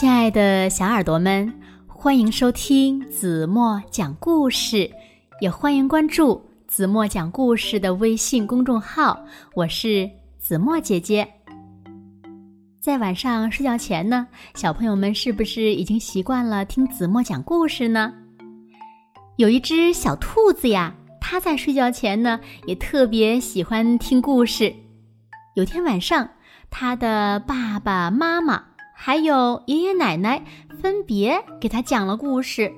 [0.00, 1.52] 亲爱的小耳朵们，
[1.86, 4.90] 欢迎收听子墨讲故事，
[5.42, 9.22] 也欢迎关注子墨讲故事的微信公众号。
[9.54, 11.28] 我是子墨姐姐。
[12.80, 18.10] 在晚上睡觉前呢，小朋友们是不是已经习惯了听子墨讲故事呢？
[19.36, 24.74] 有一只小兔子呀，它在睡觉前呢，也特别喜欢听故事。
[25.56, 26.26] 有天晚上，
[26.70, 28.69] 它的爸爸妈妈。
[29.02, 30.44] 还有爷爷奶奶
[30.78, 32.70] 分别给他讲了故事，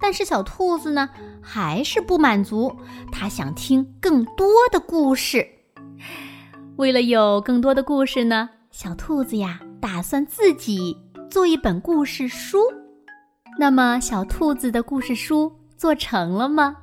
[0.00, 1.10] 但是小兔子呢
[1.42, 2.74] 还是不满足，
[3.12, 5.46] 它想听更多的故事。
[6.76, 10.96] 为了有更多的故事呢，小兔子呀打算自己
[11.30, 12.58] 做一本故事书。
[13.58, 16.74] 那么，小兔子的故事书做成了吗？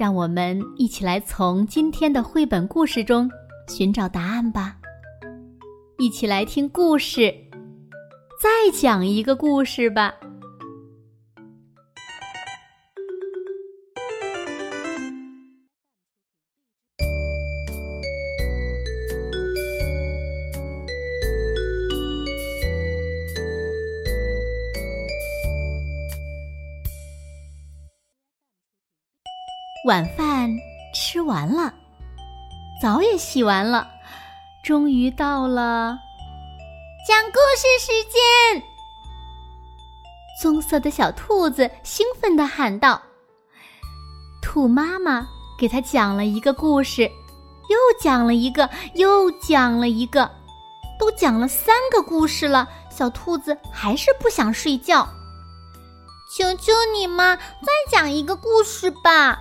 [0.00, 3.30] 让我们一起来从今天的绘本故事中
[3.68, 4.78] 寻找答案吧。
[5.98, 7.34] 一起来听故事，
[8.38, 10.14] 再讲一个故事吧。
[29.86, 30.50] 晚饭
[30.94, 31.72] 吃完了，
[32.82, 33.95] 澡也洗完了。
[34.66, 35.96] 终于到了
[37.06, 38.64] 讲故事时间！
[40.42, 43.00] 棕色的小兔子兴奋地喊道
[44.42, 45.24] ：“兔妈妈
[45.56, 50.28] 给他讲了一个故事，又讲了一个，又讲了一个，
[50.98, 52.68] 都讲了三个故事了。
[52.90, 55.06] 小兔子还是不想睡觉。
[56.36, 59.38] 求求你嘛，再讲一个故事吧！”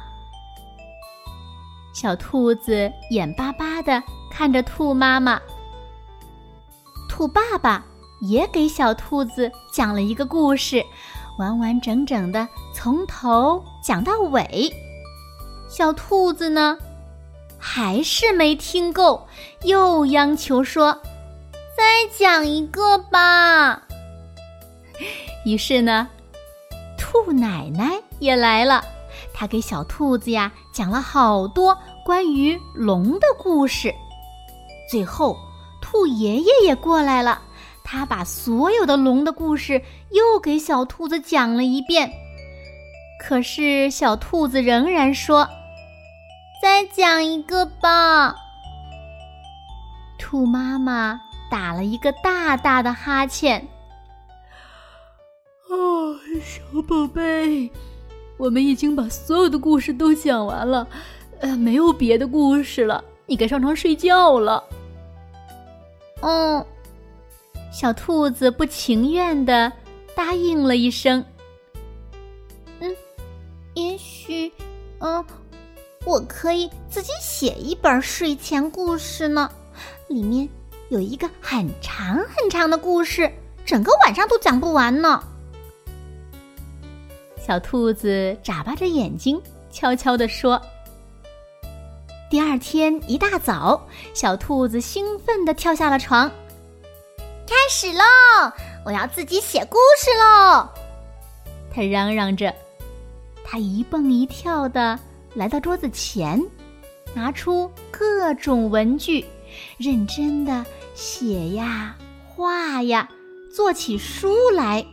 [1.96, 4.04] 小兔子眼巴巴的。
[4.38, 5.42] 看着兔妈妈，
[7.08, 7.86] 兔爸爸
[8.20, 10.84] 也给小兔子讲了一个故事，
[11.40, 14.70] 完完整整的从头讲到尾。
[15.70, 16.78] 小兔子呢，
[17.58, 19.26] 还是没听够，
[19.64, 20.92] 又央求说
[21.78, 21.84] ：“再
[22.14, 23.82] 讲一个吧。
[25.46, 26.10] ”于是呢，
[26.98, 28.84] 兔奶奶也来了，
[29.34, 33.96] 她给小兔子呀讲了好多关于龙的故事。
[34.88, 35.38] 最后，
[35.82, 37.42] 兔爷爷也过来了，
[37.84, 39.82] 他把所有的龙的故事
[40.12, 42.12] 又给小兔子讲了一遍。
[43.20, 45.48] 可是小兔子仍然说
[46.62, 48.36] ：“再讲一个吧。”
[50.20, 51.20] 兔妈妈
[51.50, 53.62] 打了一个大大的哈欠。
[55.70, 55.74] “啊，
[56.44, 57.72] 小宝贝，
[58.38, 60.86] 我们已经把所有的故事都讲完了，
[61.40, 64.64] 呃，没有别的故事了。”你该上床睡觉了。
[66.22, 66.66] 嗯，
[67.72, 69.72] 小兔子不情愿的
[70.16, 71.24] 答应了一声。
[72.80, 72.96] 嗯，
[73.74, 74.52] 也许，
[75.00, 75.24] 嗯，
[76.06, 79.50] 我可以自己写一本睡前故事呢。
[80.08, 80.48] 里面
[80.90, 83.32] 有一个很长很长的故事，
[83.66, 85.22] 整个晚上都讲不完呢。
[87.40, 90.62] 小兔子眨巴着眼睛，悄悄地说。
[92.28, 96.28] 第二天一大早，小兔子兴奋地跳下了床，
[97.46, 98.04] 开始喽！
[98.84, 100.68] 我要自己写故事喽！
[101.72, 102.54] 它嚷嚷着，
[103.44, 105.00] 它一蹦一跳的
[105.36, 106.44] 来到桌子前，
[107.14, 109.24] 拿出各种文具，
[109.78, 110.66] 认真的
[110.96, 111.96] 写呀、
[112.28, 113.08] 画呀，
[113.54, 114.84] 做起书来。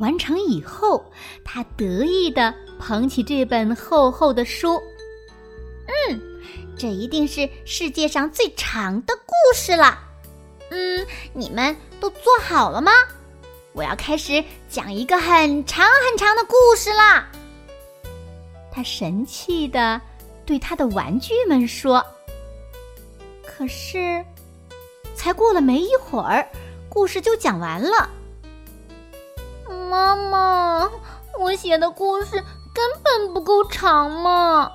[0.00, 1.12] 完成以后，
[1.44, 2.52] 他得意的。
[2.78, 4.80] 捧起这本厚厚的书，
[5.86, 6.20] 嗯，
[6.76, 9.98] 这一定是世界上最长的故事了。
[10.70, 12.92] 嗯，你们都做好了吗？
[13.72, 17.28] 我要开始讲一个很长很长的故事啦！
[18.72, 20.00] 他神气的
[20.44, 22.04] 对他的玩具们说。
[23.46, 24.24] 可是，
[25.14, 26.46] 才过了没一会儿，
[26.88, 28.08] 故事就讲完了。
[29.90, 30.90] 妈妈，
[31.38, 32.42] 我写的故事。
[32.74, 34.70] 根本不够长嘛！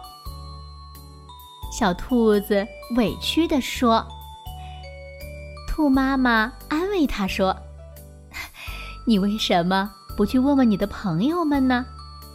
[1.71, 4.05] 小兔子委屈地说。
[5.67, 7.55] 兔妈妈安慰它说
[9.07, 11.83] ：“你为什么不去问问你的朋友们呢？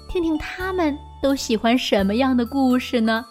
[0.09, 3.25] 听听他们都喜欢什么样的故事呢？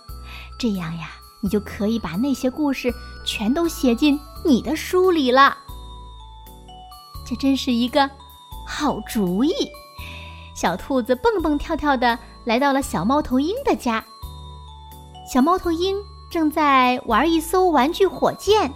[0.58, 1.10] 这样呀，
[1.42, 2.94] 你就可以把那些故事
[3.26, 5.58] 全都写进你的书里了。
[7.26, 8.10] 这真是一个
[8.66, 9.52] 好主意！”
[10.60, 14.04] 小兔子蹦蹦跳跳的来到了小猫头鹰的家。
[15.32, 15.96] 小猫头鹰
[16.32, 18.74] 正在玩一艘玩具火箭。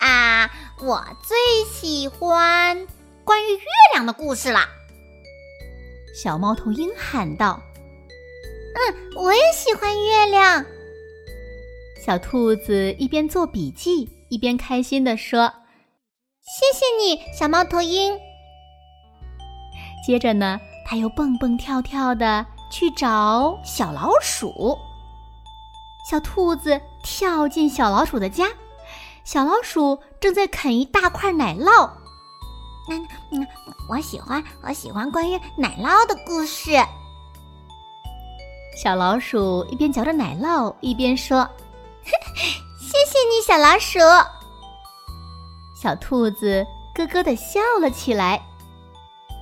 [0.00, 0.50] 啊，
[0.82, 1.34] 我最
[1.72, 2.86] 喜欢
[3.24, 3.64] 关于月
[3.94, 4.68] 亮的故事啦！
[6.14, 7.58] 小猫头鹰喊道
[8.76, 10.62] ：“嗯，我也喜欢月亮。”
[12.04, 15.50] 小兔子一边做笔记，一边开心地说
[16.44, 18.14] ：“谢谢你，小猫头鹰。”
[20.06, 24.78] 接着呢，它又蹦蹦跳跳的去找小老鼠。
[26.08, 28.46] 小兔子跳进小老鼠的家，
[29.24, 31.90] 小老鼠正在啃一大块奶酪。
[32.88, 33.44] 嗯嗯，
[33.90, 36.70] 我喜欢我喜欢关于奶酪的故事。
[38.80, 41.48] 小老鼠一边嚼着奶酪，一边说
[42.78, 43.98] ：“谢谢你，小老鼠。”
[45.82, 48.40] 小兔子咯咯的笑了起来。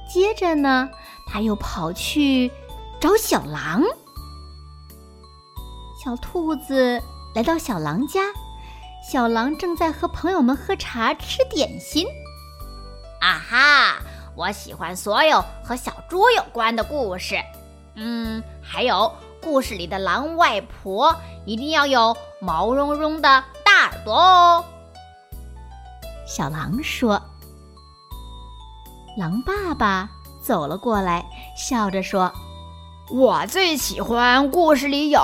[0.08, 0.88] 接着呢，
[1.34, 2.48] 他又跑去
[3.00, 3.82] 找小狼。
[6.00, 7.02] 小兔子
[7.34, 8.20] 来到小狼家，
[9.10, 12.06] 小狼正在和朋友们喝茶吃点心。
[13.20, 13.96] 啊哈！
[14.36, 17.34] 我喜欢所有和小猪有关的故事。
[17.96, 21.12] 嗯，还有故事里的狼外婆
[21.46, 24.64] 一定要有毛茸茸的大耳朵哦。
[26.28, 27.20] 小狼说
[29.18, 30.08] ：“狼爸爸
[30.44, 31.24] 走了过来，
[31.56, 32.30] 笑着说
[33.10, 35.20] ：‘我最喜欢故事里有……’”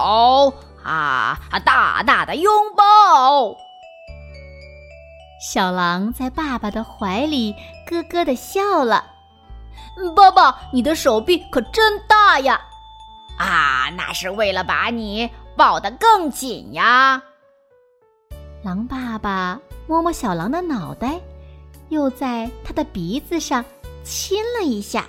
[0.83, 1.39] 啊！
[1.63, 3.55] 大大的拥抱。
[5.41, 7.55] 小狼在爸爸的怀里
[7.87, 9.05] 咯咯的笑了。
[10.17, 12.59] 爸爸，你的手臂可真大呀！
[13.39, 17.23] 啊，那是为了把你抱得更紧呀。
[18.63, 21.21] 狼爸爸摸摸小狼的脑袋，
[21.91, 23.63] 又在他的鼻子上
[24.11, 25.07] 亲了一下。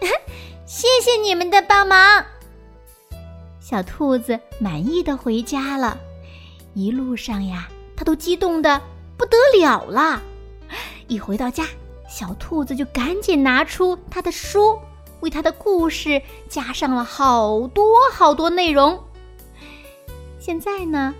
[0.66, 2.24] 谢谢你们的帮忙。
[3.60, 5.96] 小兔子满意的回家了，
[6.74, 8.80] 一路上呀，它都激动的
[9.16, 10.20] 不得了了。
[11.06, 11.64] 一回到家，
[12.08, 14.76] 小兔子就赶紧拿出它的书，
[15.20, 18.98] 为它的故事加上了好多好多内容。
[20.40, 21.14] 现在呢，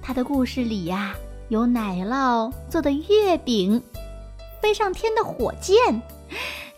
[0.00, 1.16] 它的故事里呀，
[1.48, 3.82] 有奶酪做的月饼，
[4.60, 5.76] 飞上天的火箭，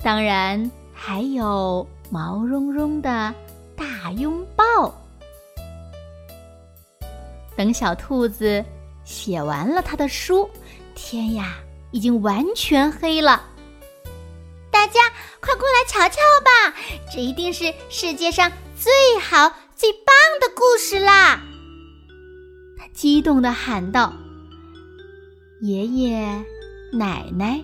[0.03, 3.35] 当然还有毛茸茸的
[3.77, 4.65] 大拥抱。
[7.57, 8.65] 等小兔子
[9.05, 10.49] 写完了他的书，
[10.95, 11.57] 天呀，
[11.91, 13.43] 已经完全黑了。
[14.71, 15.01] 大家
[15.41, 16.75] 快过来瞧瞧吧，
[17.13, 18.91] 这一定是世界上最
[19.21, 21.41] 好、最棒的故事啦！
[22.79, 24.13] 他激动的喊道
[25.61, 26.43] ：“爷爷、
[26.93, 27.63] 奶奶、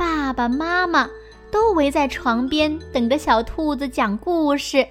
[0.00, 1.06] 爸爸妈妈
[1.50, 4.86] 都围在床边，等着小兔子讲故事。”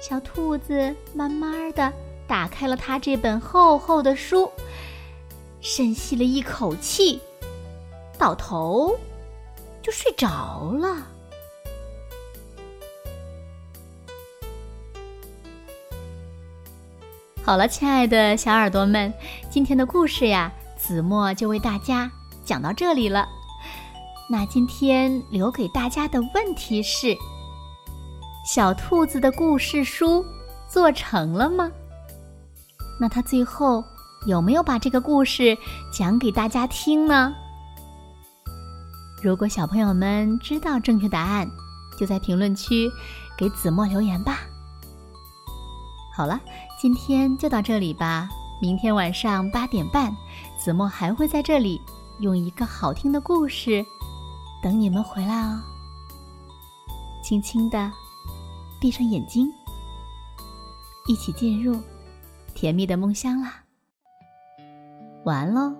[0.00, 1.92] 小兔子慢慢的。
[2.28, 4.48] 打开了他这本厚厚的书，
[5.60, 7.20] 深吸了一口气，
[8.16, 8.96] 倒头
[9.82, 11.06] 就睡着了。
[17.42, 19.12] 好了，亲爱的小耳朵们，
[19.50, 22.10] 今天的故事呀，子墨就为大家
[22.44, 23.26] 讲到这里了。
[24.28, 27.16] 那今天留给大家的问题是：
[28.46, 30.24] 小兔子的故事书
[30.68, 31.70] 做成了吗？
[33.00, 33.82] 那他最后
[34.26, 35.56] 有没有把这个故事
[35.92, 37.34] 讲给大家听呢？
[39.22, 41.48] 如果小朋友们知道正确答案，
[41.98, 42.90] 就在评论区
[43.36, 44.40] 给子墨留言吧。
[46.14, 46.40] 好了，
[46.80, 48.28] 今天就到这里吧。
[48.62, 50.14] 明天晚上八点半，
[50.58, 51.80] 子墨还会在这里
[52.20, 53.84] 用一个好听的故事
[54.62, 55.60] 等你们回来哦。
[57.22, 57.90] 轻轻的
[58.80, 59.50] 闭上眼睛，
[61.08, 61.80] 一起进入。
[62.54, 63.64] 甜蜜的梦乡啦，
[65.24, 65.74] 晚安喽。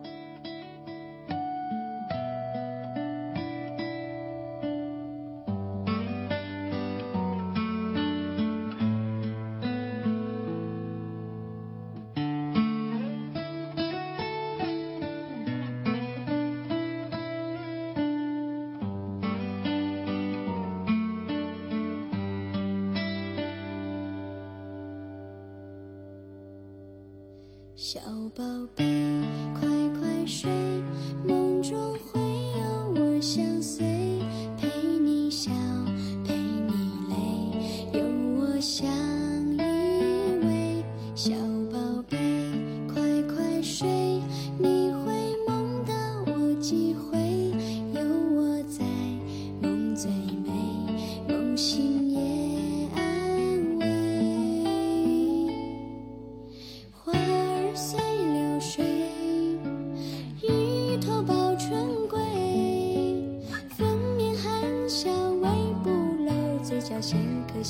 [27.86, 28.00] 小
[28.34, 28.42] 宝
[28.74, 28.82] 贝，
[29.52, 29.68] 快
[30.00, 30.50] 快睡，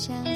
[0.07, 0.34] 想。